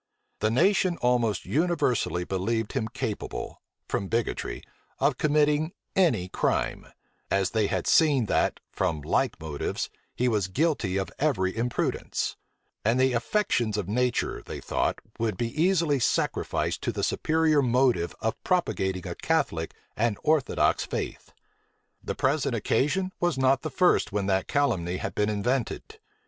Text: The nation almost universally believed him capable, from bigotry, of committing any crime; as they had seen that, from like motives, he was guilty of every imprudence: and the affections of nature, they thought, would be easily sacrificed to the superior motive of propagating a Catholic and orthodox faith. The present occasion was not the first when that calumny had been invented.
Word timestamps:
The 0.39 0.49
nation 0.49 0.97
almost 0.97 1.45
universally 1.45 2.23
believed 2.23 2.71
him 2.71 2.87
capable, 2.87 3.61
from 3.87 4.07
bigotry, 4.07 4.63
of 4.97 5.19
committing 5.19 5.73
any 5.95 6.27
crime; 6.27 6.87
as 7.29 7.51
they 7.51 7.67
had 7.67 7.85
seen 7.85 8.25
that, 8.25 8.59
from 8.71 9.01
like 9.03 9.39
motives, 9.39 9.91
he 10.15 10.27
was 10.27 10.47
guilty 10.47 10.97
of 10.97 11.11
every 11.19 11.55
imprudence: 11.55 12.35
and 12.83 12.99
the 12.99 13.13
affections 13.13 13.77
of 13.77 13.87
nature, 13.87 14.41
they 14.43 14.59
thought, 14.59 14.97
would 15.19 15.37
be 15.37 15.49
easily 15.61 15.99
sacrificed 15.99 16.81
to 16.81 16.91
the 16.91 17.03
superior 17.03 17.61
motive 17.61 18.15
of 18.21 18.43
propagating 18.43 19.05
a 19.07 19.13
Catholic 19.13 19.71
and 19.95 20.17
orthodox 20.23 20.83
faith. 20.83 21.31
The 22.03 22.15
present 22.15 22.55
occasion 22.55 23.11
was 23.19 23.37
not 23.37 23.61
the 23.61 23.69
first 23.69 24.11
when 24.11 24.25
that 24.25 24.47
calumny 24.47 24.97
had 24.97 25.13
been 25.13 25.29
invented. 25.29 25.99